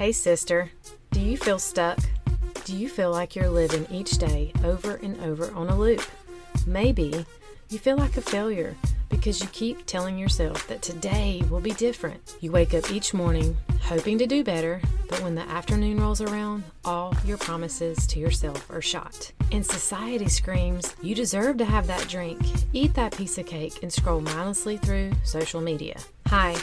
[0.00, 0.70] Hey, sister,
[1.10, 1.98] do you feel stuck?
[2.64, 6.02] Do you feel like you're living each day over and over on a loop?
[6.66, 7.26] Maybe
[7.68, 8.74] you feel like a failure
[9.10, 12.34] because you keep telling yourself that today will be different.
[12.40, 16.64] You wake up each morning hoping to do better, but when the afternoon rolls around,
[16.82, 19.30] all your promises to yourself are shot.
[19.52, 22.40] And society screams, You deserve to have that drink,
[22.72, 25.98] eat that piece of cake, and scroll mindlessly through social media.
[26.28, 26.56] Hi,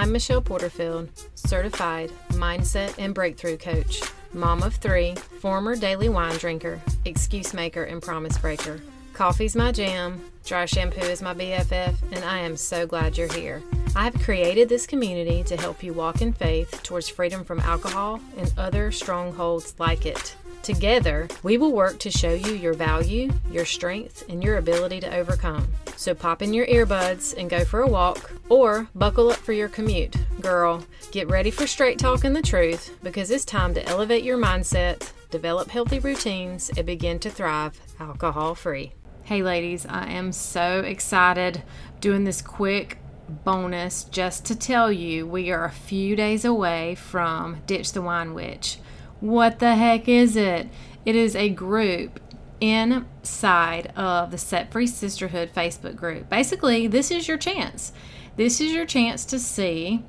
[0.00, 4.00] I'm Michelle Porterfield, certified mindset and breakthrough coach,
[4.32, 8.80] mom of three, former daily wine drinker, excuse maker, and promise breaker.
[9.12, 13.62] Coffee's my jam, dry shampoo is my BFF, and I am so glad you're here.
[13.94, 18.20] I have created this community to help you walk in faith towards freedom from alcohol
[18.38, 20.34] and other strongholds like it.
[20.62, 25.14] Together, we will work to show you your value, your strength, and your ability to
[25.14, 25.66] overcome.
[25.96, 29.68] So pop in your earbuds and go for a walk, or buckle up for your
[29.68, 30.16] commute.
[30.40, 34.38] Girl, get ready for straight talk and the truth because it's time to elevate your
[34.38, 38.92] mindset, develop healthy routines, and begin to thrive alcohol free.
[39.24, 41.62] Hey, ladies, I am so excited
[42.00, 42.98] doing this quick
[43.44, 48.34] bonus just to tell you we are a few days away from Ditch the Wine
[48.34, 48.78] Witch.
[49.20, 50.68] What the heck is it?
[51.04, 52.20] It is a group
[52.60, 56.28] inside of the Set Free Sisterhood Facebook group.
[56.28, 57.92] Basically, this is your chance.
[58.36, 60.04] This is your chance to see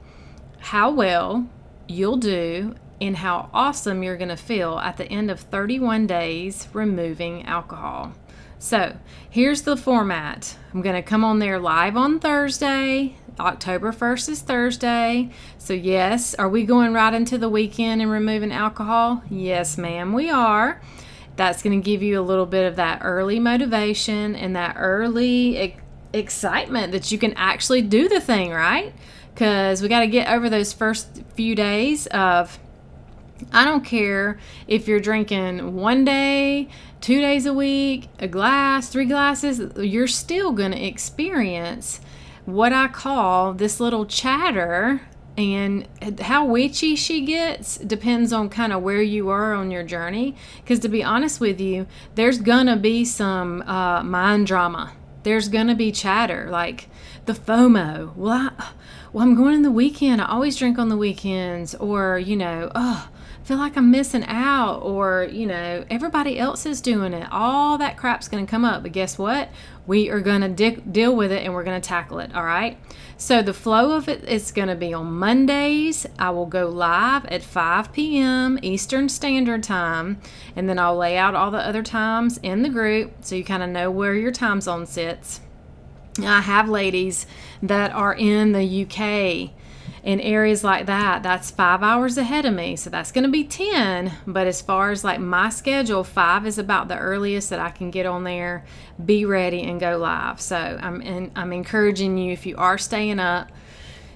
[0.60, 1.50] how well
[1.88, 6.68] you'll do and how awesome you're going to feel at the end of 31 days
[6.72, 8.14] removing alcohol.
[8.60, 8.96] So
[9.30, 10.56] here's the format.
[10.72, 13.16] I'm going to come on there live on Thursday.
[13.42, 15.30] October 1st is Thursday.
[15.58, 19.24] So, yes, are we going right into the weekend and removing alcohol?
[19.30, 20.82] Yes, ma'am, we are.
[21.36, 25.76] That's going to give you a little bit of that early motivation and that early
[26.14, 28.94] excitement that you can actually do the thing, right?
[29.34, 32.60] Because we got to get over those first few days of
[33.52, 36.70] I don't care if you're drinking one day,
[37.00, 42.02] two days a week, a glass, three glasses, you're still going to experience
[42.54, 45.02] what I call this little chatter.
[45.38, 45.88] And
[46.20, 50.36] how witchy she gets depends on kind of where you are on your journey.
[50.58, 54.92] Because to be honest with you, there's gonna be some uh, mind drama.
[55.24, 56.90] There's gonna be chatter like
[57.26, 58.16] the FOMO.
[58.16, 58.72] Well, I,
[59.14, 60.22] well, I'm going in the weekend.
[60.22, 63.10] I always drink on the weekends, or you know, oh,
[63.44, 67.28] feel like I'm missing out, or, you know, everybody else is doing it.
[67.32, 68.84] All that crap's going to come up.
[68.84, 69.50] But guess what?
[69.86, 72.34] We are going to deal with it and we're going to tackle it.
[72.34, 72.78] All right.
[73.18, 76.06] So the flow of it is going to be on Mondays.
[76.18, 78.58] I will go live at 5 p.m.
[78.62, 80.22] Eastern Standard Time,
[80.56, 83.64] and then I'll lay out all the other times in the group so you kind
[83.64, 85.42] of know where your time zone sits.
[86.20, 87.26] I have ladies
[87.62, 89.52] that are in the UK
[90.04, 92.76] in areas like that, that's five hours ahead of me.
[92.76, 94.12] So that's going to be 10.
[94.26, 97.92] But as far as like my schedule, five is about the earliest that I can
[97.92, 98.66] get on there,
[99.04, 100.42] be ready, and go live.
[100.42, 103.52] So I'm, in, I'm encouraging you, if you are staying up,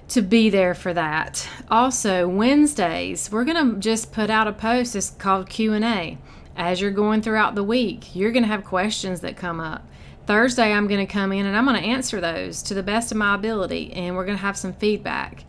[0.08, 1.48] to be there for that.
[1.70, 4.96] Also, Wednesdays, we're going to just put out a post.
[4.96, 6.18] It's called Q&A.
[6.56, 9.86] As you're going throughout the week, you're going to have questions that come up.
[10.26, 13.12] Thursday, I'm going to come in and I'm going to answer those to the best
[13.12, 15.44] of my ability, and we're going to have some feedback.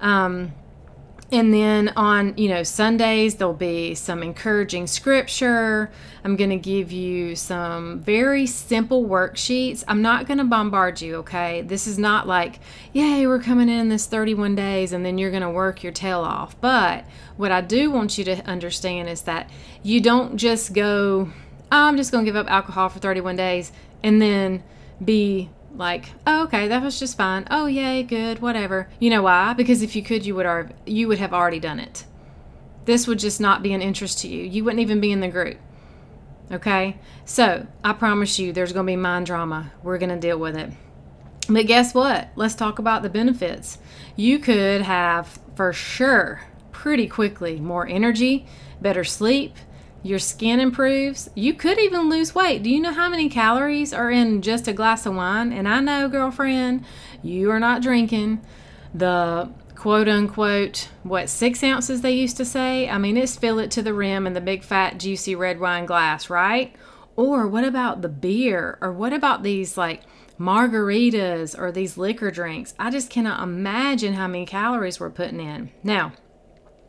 [0.00, 0.52] Um,
[1.30, 5.90] and then on, you know, Sundays, there'll be some encouraging scripture.
[6.24, 9.84] I'm going to give you some very simple worksheets.
[9.86, 11.60] I'm not going to bombard you, okay?
[11.60, 12.60] This is not like,
[12.94, 16.20] yay, we're coming in this 31 days and then you're going to work your tail
[16.20, 16.58] off.
[16.62, 17.04] But
[17.36, 19.50] what I do want you to understand is that
[19.82, 21.30] you don't just go,
[21.70, 23.70] oh, I'm just going to give up alcohol for 31 days
[24.02, 24.62] and then
[25.04, 27.46] be like, oh, okay, that was just fine.
[27.50, 28.88] Oh, yay, good, whatever.
[28.98, 29.52] You know why?
[29.52, 32.04] Because if you could, you would have, you would have already done it.
[32.84, 34.42] This would just not be an interest to you.
[34.42, 35.58] You wouldn't even be in the group.
[36.50, 36.98] Okay?
[37.24, 39.72] So, I promise you, there's going to be mind drama.
[39.82, 40.72] We're going to deal with it.
[41.48, 42.28] But guess what?
[42.34, 43.78] Let's talk about the benefits.
[44.16, 46.42] You could have, for sure,
[46.72, 48.46] pretty quickly, more energy,
[48.80, 49.54] better sleep,
[50.02, 51.28] your skin improves.
[51.34, 52.62] You could even lose weight.
[52.62, 55.52] Do you know how many calories are in just a glass of wine?
[55.52, 56.84] And I know, girlfriend,
[57.22, 58.40] you are not drinking
[58.94, 62.88] the quote unquote, what, six ounces they used to say?
[62.88, 65.86] I mean, it's fill it to the rim in the big fat juicy red wine
[65.86, 66.74] glass, right?
[67.16, 68.78] Or what about the beer?
[68.80, 70.02] Or what about these like
[70.38, 72.74] margaritas or these liquor drinks?
[72.78, 75.70] I just cannot imagine how many calories we're putting in.
[75.82, 76.12] Now,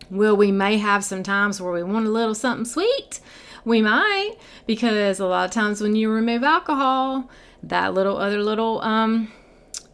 [0.10, 3.20] Will we may have some times where we want a little something sweet?
[3.66, 4.36] We might,
[4.66, 7.30] because a lot of times when you remove alcohol,
[7.64, 9.32] that little other little um,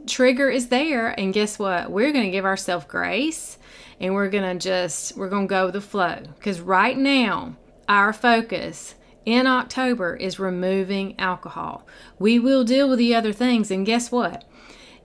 [0.08, 1.10] trigger is there.
[1.20, 1.92] And guess what?
[1.92, 3.58] We're going to give ourselves grace
[4.00, 7.56] and we're going to just we're going to go with the flow cuz right now
[7.88, 8.96] our focus
[9.26, 11.86] in October is removing alcohol.
[12.20, 14.44] We will deal with the other things and guess what?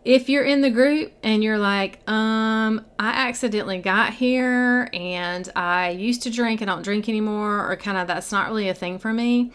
[0.05, 5.91] If you're in the group and you're like, um, I accidentally got here and I
[5.91, 8.99] used to drink and don't drink anymore, or kind of that's not really a thing
[8.99, 9.53] for me,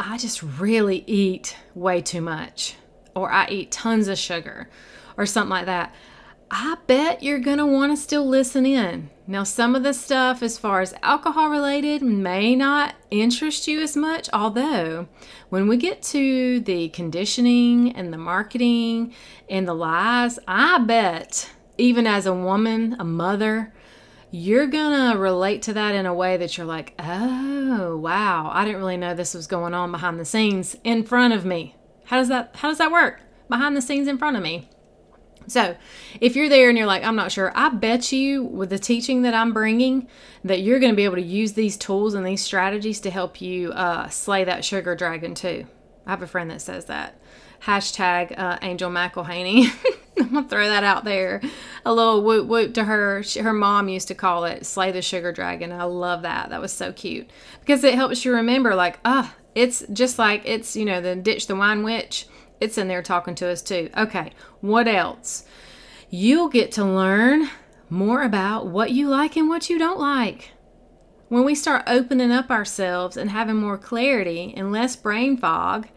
[0.00, 2.74] I just really eat way too much,
[3.14, 4.68] or I eat tons of sugar,
[5.16, 5.94] or something like that.
[6.50, 9.10] I bet you're going to want to still listen in.
[9.26, 13.96] Now, some of the stuff as far as alcohol related may not interest you as
[13.96, 15.06] much, although
[15.48, 19.14] when we get to the conditioning and the marketing
[19.48, 23.72] and the lies, I bet even as a woman, a mother,
[24.32, 28.80] you're gonna relate to that in a way that you're like, oh wow, I didn't
[28.80, 31.76] really know this was going on behind the scenes in front of me.
[32.06, 33.22] How does that how does that work?
[33.48, 34.68] Behind the scenes in front of me.
[35.50, 35.76] So,
[36.20, 39.22] if you're there and you're like, I'm not sure, I bet you with the teaching
[39.22, 40.06] that I'm bringing
[40.44, 43.40] that you're going to be able to use these tools and these strategies to help
[43.40, 45.66] you uh, slay that sugar dragon too.
[46.06, 47.20] I have a friend that says that.
[47.62, 49.70] Hashtag uh, Angel McElhaney.
[50.18, 51.42] I'm gonna throw that out there.
[51.84, 53.22] A little whoop whoop to her.
[53.22, 56.50] She, her mom used to call it "slay the sugar dragon." I love that.
[56.50, 57.30] That was so cute
[57.60, 61.46] because it helps you remember, like, ah, it's just like it's you know the ditch
[61.46, 62.26] the wine witch
[62.60, 63.90] it's in there talking to us too.
[63.96, 65.44] Okay, what else?
[66.10, 67.48] You'll get to learn
[67.88, 70.52] more about what you like and what you don't like.
[71.28, 75.88] When we start opening up ourselves and having more clarity and less brain fog,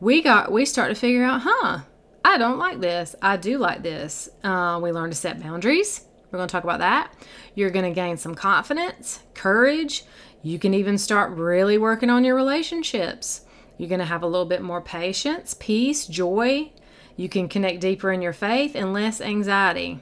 [0.00, 1.80] we got we start to figure out, huh?
[2.24, 3.14] I don't like this.
[3.22, 4.28] I do like this.
[4.44, 6.04] Uh, we learn to set boundaries.
[6.30, 7.12] We're going to talk about that.
[7.54, 10.04] You're going to gain some confidence, courage.
[10.42, 13.46] You can even start really working on your relationships.
[13.78, 16.72] You're going to have a little bit more patience, peace, joy.
[17.16, 20.00] You can connect deeper in your faith and less anxiety.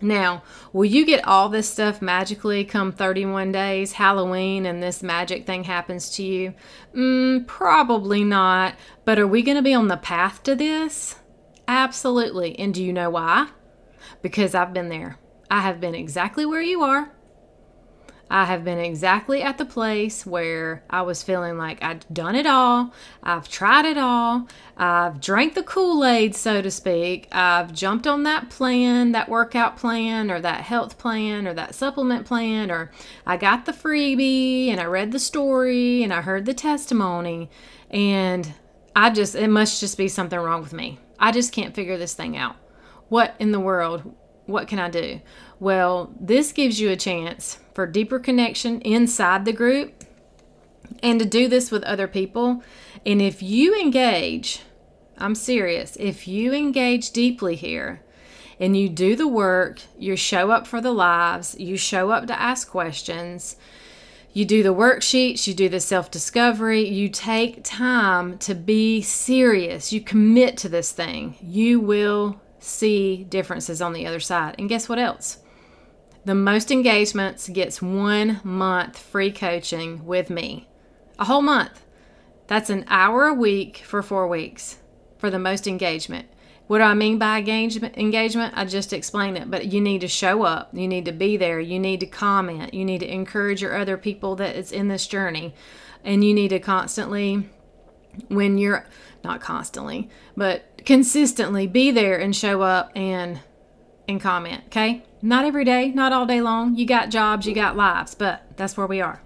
[0.00, 0.42] Now,
[0.72, 5.64] will you get all this stuff magically come 31 days, Halloween, and this magic thing
[5.64, 6.54] happens to you?
[6.94, 8.74] Mm, probably not.
[9.04, 11.16] But are we going to be on the path to this?
[11.66, 12.58] Absolutely.
[12.58, 13.48] And do you know why?
[14.22, 15.18] Because I've been there.
[15.50, 17.12] I have been exactly where you are.
[18.30, 22.46] I have been exactly at the place where I was feeling like I'd done it
[22.46, 22.92] all.
[23.22, 24.48] I've tried it all.
[24.76, 27.28] I've drank the Kool Aid, so to speak.
[27.30, 32.26] I've jumped on that plan, that workout plan, or that health plan, or that supplement
[32.26, 32.90] plan, or
[33.26, 37.50] I got the freebie and I read the story and I heard the testimony.
[37.90, 38.54] And
[38.96, 40.98] I just, it must just be something wrong with me.
[41.18, 42.56] I just can't figure this thing out.
[43.08, 44.14] What in the world?
[44.46, 45.20] What can I do?
[45.60, 50.04] Well, this gives you a chance for deeper connection inside the group
[51.02, 52.62] and to do this with other people.
[53.04, 54.62] And if you engage,
[55.18, 58.02] I'm serious, if you engage deeply here
[58.58, 62.40] and you do the work, you show up for the lives, you show up to
[62.40, 63.56] ask questions,
[64.32, 69.92] you do the worksheets, you do the self discovery, you take time to be serious,
[69.92, 74.56] you commit to this thing, you will see differences on the other side.
[74.58, 75.38] And guess what else?
[76.24, 80.68] The most engagements gets one month free coaching with me.
[81.18, 81.84] A whole month.
[82.46, 84.78] That's an hour a week for four weeks
[85.18, 86.28] for the most engagement.
[86.66, 87.98] What do I mean by engagement?
[87.98, 90.70] Engagement, I just explained it, but you need to show up.
[90.72, 91.60] You need to be there.
[91.60, 92.72] You need to comment.
[92.72, 95.54] You need to encourage your other people that is in this journey,
[96.04, 97.50] and you need to constantly,
[98.28, 98.86] when you're
[99.22, 103.40] not constantly, but consistently be there and show up and
[104.08, 104.64] and comment.
[104.66, 106.76] Okay, not every day, not all day long.
[106.76, 109.22] You got jobs, you got lives, but that's where we are.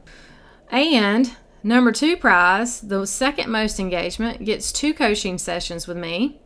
[0.70, 6.40] And number two prize, the second most engagement, gets two coaching sessions with me.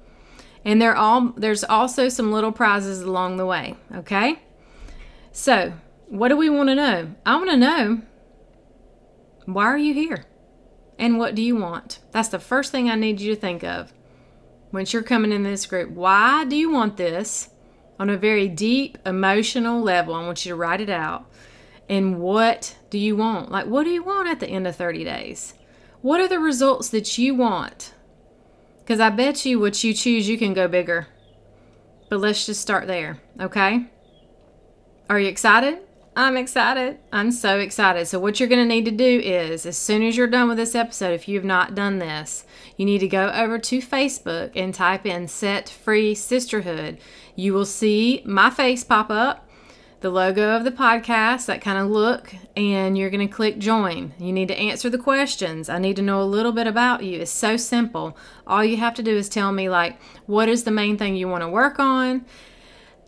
[0.64, 3.76] And they're all there's also some little prizes along the way.
[3.94, 4.38] Okay.
[5.32, 5.72] So,
[6.08, 7.14] what do we want to know?
[7.26, 8.02] I want to know
[9.46, 10.26] why are you here?
[10.98, 11.98] And what do you want?
[12.12, 13.92] That's the first thing I need you to think of
[14.72, 15.90] once you're coming in this group.
[15.90, 17.48] Why do you want this?
[17.98, 20.14] On a very deep emotional level.
[20.14, 21.26] I want you to write it out.
[21.88, 23.50] And what do you want?
[23.50, 25.54] Like, what do you want at the end of 30 days?
[26.00, 27.94] What are the results that you want?
[28.80, 31.06] Because I bet you what you choose, you can go bigger.
[32.08, 33.86] But let's just start there, okay?
[35.08, 35.78] Are you excited?
[36.14, 36.98] I'm excited.
[37.10, 38.06] I'm so excited.
[38.06, 40.58] So, what you're going to need to do is, as soon as you're done with
[40.58, 42.44] this episode, if you have not done this,
[42.76, 46.98] you need to go over to Facebook and type in Set Free Sisterhood.
[47.34, 49.48] You will see my face pop up,
[50.00, 54.12] the logo of the podcast, that kind of look, and you're going to click join.
[54.18, 55.70] You need to answer the questions.
[55.70, 57.20] I need to know a little bit about you.
[57.20, 58.18] It's so simple.
[58.46, 61.26] All you have to do is tell me, like, what is the main thing you
[61.26, 62.26] want to work on?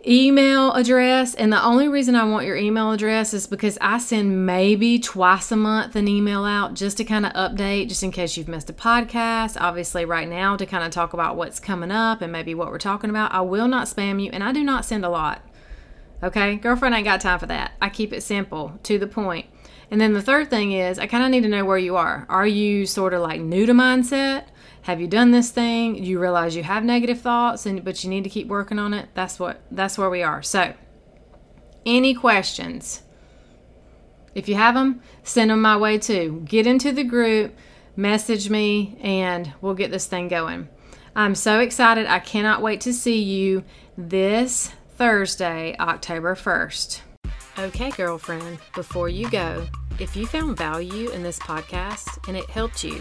[0.07, 1.35] Email address.
[1.35, 5.51] And the only reason I want your email address is because I send maybe twice
[5.51, 8.71] a month an email out just to kind of update, just in case you've missed
[8.71, 9.57] a podcast.
[9.61, 12.79] Obviously, right now, to kind of talk about what's coming up and maybe what we're
[12.79, 13.33] talking about.
[13.33, 15.43] I will not spam you, and I do not send a lot.
[16.23, 17.73] Okay, girlfriend ain't got time for that.
[17.83, 19.47] I keep it simple, to the point.
[19.91, 22.27] And then the third thing is, I kind of need to know where you are.
[22.29, 24.45] Are you sort of like new to mindset?
[24.85, 26.05] Have you done this thing?
[26.05, 29.09] You realize you have negative thoughts and but you need to keep working on it.
[29.15, 30.43] That's what that's where we are.
[30.43, 30.75] So,
[31.87, 33.03] any questions?
[34.35, 36.43] If you have them, send them my way too.
[36.45, 37.57] Get into the group,
[37.97, 40.69] message me, and we'll get this thing going.
[41.17, 42.07] I'm so excited.
[42.07, 43.65] I cannot wait to see you
[43.97, 47.01] this Thursday, October 1st.
[47.59, 49.67] Okay, girlfriend, before you go,
[49.99, 53.01] if you found value in this podcast and it helped you,